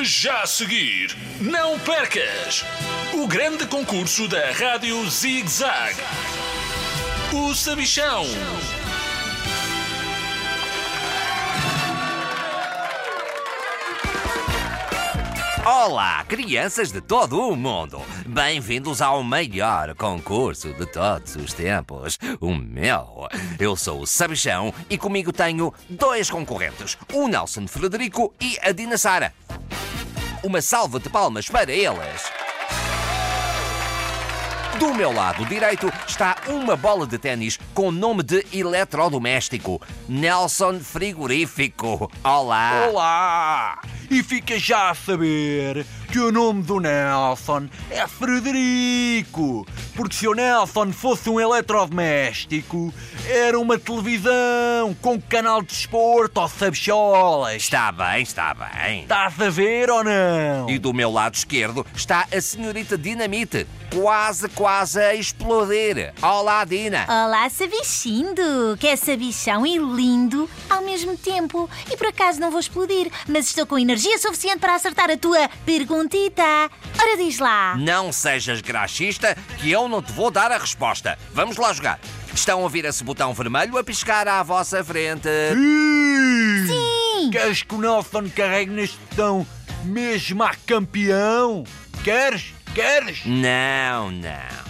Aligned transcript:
Já 0.00 0.42
a 0.42 0.46
seguir, 0.46 1.16
não 1.40 1.76
percas 1.80 2.64
o 3.14 3.26
grande 3.26 3.66
concurso 3.66 4.28
da 4.28 4.52
Rádio 4.52 5.08
Zig 5.10 5.48
Zag. 5.48 5.96
O 7.32 7.52
Sabichão. 7.52 8.24
Olá, 15.66 16.24
crianças 16.24 16.92
de 16.92 17.00
todo 17.00 17.48
o 17.48 17.56
mundo! 17.56 18.00
Bem-vindos 18.24 19.02
ao 19.02 19.24
maior 19.24 19.96
concurso 19.96 20.72
de 20.74 20.86
todos 20.86 21.34
os 21.34 21.52
tempos, 21.52 22.18
o 22.40 22.54
meu. 22.54 23.28
Eu 23.58 23.74
sou 23.74 24.02
o 24.02 24.06
Sabichão 24.06 24.72
e 24.88 24.96
comigo 24.96 25.32
tenho 25.32 25.74
dois 25.88 26.30
concorrentes, 26.30 26.96
o 27.12 27.26
Nelson 27.26 27.66
Frederico 27.66 28.32
e 28.40 28.56
a 28.62 28.70
Dina 28.70 28.96
Sara. 28.96 29.34
Uma 30.42 30.62
salva 30.62 31.00
de 31.00 31.08
palmas 31.10 31.48
para 31.48 31.72
eles! 31.72 32.30
Do 34.78 34.94
meu 34.94 35.12
lado 35.12 35.44
direito 35.46 35.92
está 36.06 36.36
uma 36.46 36.76
bola 36.76 37.04
de 37.04 37.18
ténis 37.18 37.58
com 37.74 37.90
nome 37.90 38.22
de 38.22 38.46
eletrodoméstico, 38.52 39.82
Nelson 40.08 40.78
Frigorífico. 40.78 42.08
Olá! 42.22 42.86
Olá! 42.88 43.82
E 44.08 44.22
fica 44.22 44.56
já 44.56 44.90
a 44.90 44.94
saber 44.94 45.84
que 46.10 46.18
o 46.18 46.32
nome 46.32 46.62
do 46.62 46.80
Nelson 46.80 47.68
é 47.90 48.06
Frederico. 48.06 49.66
Porque 49.94 50.14
se 50.14 50.26
o 50.26 50.32
Nelson 50.32 50.90
fosse 50.92 51.28
um 51.28 51.38
eletrodoméstico, 51.38 52.92
era 53.28 53.58
uma 53.58 53.78
televisão 53.78 54.96
com 55.02 55.20
canal 55.20 55.60
de 55.60 55.68
desporto 55.68 56.40
ou 56.40 56.48
sabicholas. 56.48 57.56
Está 57.56 57.92
bem, 57.92 58.22
está 58.22 58.54
bem. 58.54 59.02
Estás 59.02 59.38
a 59.40 59.50
ver 59.50 59.90
ou 59.90 60.02
não? 60.02 60.70
E 60.70 60.78
do 60.78 60.94
meu 60.94 61.10
lado 61.10 61.34
esquerdo 61.34 61.84
está 61.94 62.26
a 62.32 62.40
senhorita 62.40 62.96
Dinamite, 62.96 63.66
quase, 63.94 64.48
quase 64.50 65.00
a 65.00 65.14
explodir. 65.14 66.14
Olá, 66.22 66.64
Dina. 66.64 67.04
Olá, 67.08 67.48
sabichindo, 67.50 68.76
que 68.78 68.86
é 68.86 68.96
sabichão 68.96 69.66
e 69.66 69.76
lindo 69.78 70.48
ao 70.70 70.82
mesmo 70.82 71.16
tempo. 71.16 71.68
E 71.90 71.96
por 71.96 72.06
acaso 72.06 72.40
não 72.40 72.50
vou 72.50 72.60
explodir, 72.60 73.10
mas 73.28 73.46
estou 73.46 73.66
com 73.66 73.78
energia 73.78 74.16
suficiente 74.18 74.58
para 74.58 74.74
acertar 74.74 75.10
a 75.10 75.16
tua 75.16 75.48
perguntita. 75.98 76.70
Ora, 77.00 77.16
diz 77.16 77.38
lá. 77.38 77.76
Não 77.76 78.12
sejas 78.12 78.60
graxista 78.60 79.36
que 79.58 79.70
eu 79.70 79.88
não 79.88 80.00
te 80.00 80.12
vou 80.12 80.30
dar 80.30 80.52
a 80.52 80.58
resposta. 80.58 81.18
Vamos 81.32 81.56
lá 81.56 81.72
jogar. 81.72 81.98
Estão 82.32 82.60
a 82.60 82.62
ouvir 82.62 82.84
esse 82.84 83.02
botão 83.02 83.34
vermelho 83.34 83.76
a 83.76 83.82
piscar 83.82 84.28
à 84.28 84.42
vossa 84.42 84.84
frente. 84.84 85.28
Sim! 86.66 87.30
Queres 87.30 87.62
que 87.62 87.74
o 87.74 87.78
Nelson 87.78 88.28
carregue 88.34 88.70
neste 88.70 88.96
botão 89.10 89.46
mesmo 89.84 90.42
a 90.42 90.54
campeão? 90.66 91.64
Queres? 92.04 92.54
Queres? 92.74 93.22
Não, 93.26 94.10
não. 94.10 94.68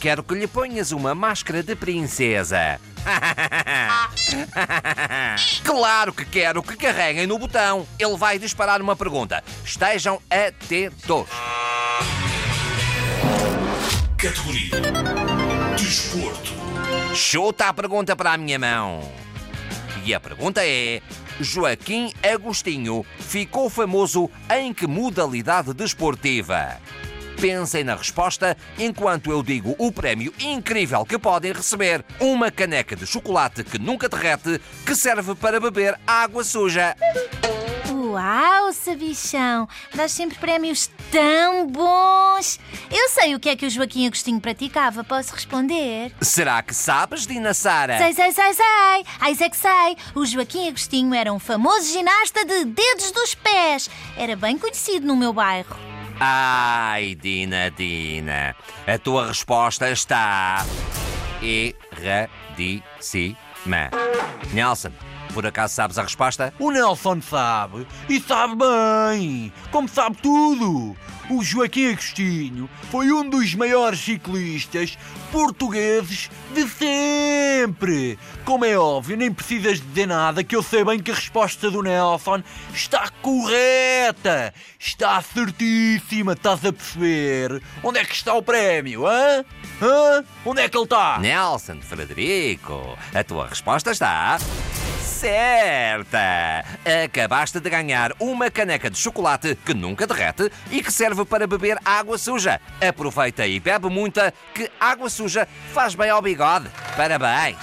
Quero 0.00 0.22
que 0.22 0.34
lhe 0.34 0.46
ponhas 0.46 0.92
uma 0.92 1.12
máscara 1.12 1.60
de 1.60 1.74
princesa. 1.74 2.80
claro 5.64 6.12
que 6.12 6.24
quero 6.24 6.62
que 6.62 6.76
carreguem 6.76 7.26
no 7.26 7.38
botão. 7.38 7.86
Ele 7.98 8.16
vai 8.16 8.38
disparar 8.38 8.80
uma 8.80 8.96
pergunta. 8.96 9.42
Estejam 9.64 10.20
atentos. 10.30 11.26
Categoria 14.16 14.80
Desporto. 15.76 16.52
Chuta 17.14 17.68
a 17.68 17.72
pergunta 17.72 18.16
para 18.16 18.32
a 18.32 18.38
minha 18.38 18.58
mão. 18.58 19.00
E 20.04 20.14
a 20.14 20.20
pergunta 20.20 20.62
é: 20.64 21.00
Joaquim 21.40 22.12
Agostinho 22.22 23.04
ficou 23.20 23.70
famoso 23.70 24.28
em 24.50 24.74
que 24.74 24.86
modalidade 24.86 25.72
desportiva? 25.72 26.78
Pensem 27.40 27.84
na 27.84 27.94
resposta 27.94 28.56
enquanto 28.76 29.30
eu 29.30 29.44
digo 29.44 29.76
o 29.78 29.92
prémio 29.92 30.34
incrível 30.40 31.04
que 31.04 31.16
podem 31.16 31.52
receber: 31.52 32.04
uma 32.18 32.50
caneca 32.50 32.96
de 32.96 33.06
chocolate 33.06 33.62
que 33.62 33.78
nunca 33.78 34.08
derrete, 34.08 34.60
que 34.84 34.94
serve 34.94 35.36
para 35.36 35.60
beber 35.60 35.98
água 36.04 36.42
suja. 36.42 36.96
Uau, 37.88 38.72
sabichão, 38.72 39.68
dás 39.94 40.10
sempre 40.10 40.36
prémios 40.38 40.90
tão 41.12 41.68
bons. 41.68 42.58
Eu 42.90 43.08
sei 43.10 43.36
o 43.36 43.40
que 43.40 43.50
é 43.50 43.56
que 43.56 43.66
o 43.66 43.70
Joaquim 43.70 44.06
Agostinho 44.08 44.40
praticava, 44.40 45.04
posso 45.04 45.32
responder? 45.32 46.12
Será 46.20 46.60
que 46.60 46.74
sabes, 46.74 47.24
Dina 47.24 47.54
Sara? 47.54 47.98
Sei, 47.98 48.14
sei, 48.14 48.32
sei, 48.32 48.54
sei. 48.54 49.04
Ai, 49.20 49.34
sei 49.36 49.50
que 49.50 49.56
sei. 49.56 49.96
O 50.14 50.26
Joaquim 50.26 50.68
Agostinho 50.68 51.14
era 51.14 51.32
um 51.32 51.38
famoso 51.38 51.92
ginasta 51.92 52.44
de 52.44 52.64
dedos 52.64 53.12
dos 53.12 53.34
pés. 53.36 53.88
Era 54.16 54.34
bem 54.34 54.58
conhecido 54.58 55.06
no 55.06 55.14
meu 55.14 55.32
bairro. 55.32 55.97
Ai, 56.20 57.14
Dina, 57.14 57.70
Dina, 57.70 58.56
a 58.86 58.98
tua 58.98 59.28
resposta 59.28 59.88
está 59.88 60.66
erradíssima. 61.40 63.38
Nelson, 64.52 64.90
por 65.32 65.46
acaso 65.46 65.74
sabes 65.74 65.96
a 65.96 66.02
resposta? 66.02 66.52
O 66.58 66.72
Nelson 66.72 67.20
sabe, 67.22 67.86
e 68.08 68.20
sabe 68.20 68.56
bem, 68.56 69.52
como 69.70 69.88
sabe 69.88 70.16
tudo. 70.16 70.96
O 71.30 71.42
Joaquim 71.42 71.90
Agostinho 71.92 72.70
foi 72.90 73.12
um 73.12 73.28
dos 73.28 73.54
maiores 73.54 74.00
ciclistas 74.00 74.96
portugueses 75.30 76.30
de 76.54 76.66
sempre. 76.66 78.18
Como 78.46 78.64
é 78.64 78.78
óbvio, 78.78 79.14
nem 79.14 79.30
precisas 79.30 79.78
dizer 79.78 80.06
nada 80.06 80.42
que 80.42 80.56
eu 80.56 80.62
sei 80.62 80.82
bem 80.84 80.98
que 80.98 81.10
a 81.10 81.14
resposta 81.14 81.70
do 81.70 81.82
Nelson 81.82 82.42
está 82.72 83.10
correta. 83.20 84.54
Está 84.78 85.20
certíssima, 85.20 86.32
estás 86.32 86.64
a 86.64 86.72
perceber? 86.72 87.62
Onde 87.82 87.98
é 87.98 88.04
que 88.06 88.14
está 88.14 88.32
o 88.32 88.42
prémio, 88.42 89.06
hã? 89.06 89.44
Hã? 89.82 90.24
Onde 90.46 90.62
é 90.62 90.68
que 90.68 90.78
ele 90.78 90.84
está? 90.84 91.18
Nelson 91.18 91.80
Frederico, 91.82 92.96
a 93.14 93.22
tua 93.22 93.48
resposta 93.48 93.90
está 93.90 94.38
certa! 95.18 96.64
Acabaste 97.04 97.58
de 97.58 97.68
ganhar 97.68 98.12
uma 98.20 98.50
caneca 98.50 98.88
de 98.88 98.96
chocolate 98.96 99.56
que 99.66 99.74
nunca 99.74 100.06
derrete 100.06 100.50
e 100.70 100.82
que 100.82 100.92
serve 100.92 101.24
para 101.24 101.46
beber 101.46 101.76
água 101.84 102.16
suja. 102.16 102.60
Aproveita 102.80 103.46
e 103.46 103.58
bebe 103.58 103.88
muita, 103.88 104.32
que 104.54 104.70
água 104.78 105.10
suja 105.10 105.48
faz 105.74 105.94
bem 105.94 106.10
ao 106.10 106.22
bigode. 106.22 106.68
Parabéns! 106.96 107.56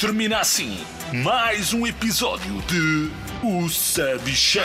Termina 0.00 0.38
assim 0.38 0.82
mais 1.12 1.74
um 1.74 1.86
episódio 1.86 2.62
de 2.62 3.10
O 3.42 3.68
Sabichão. 3.68 4.62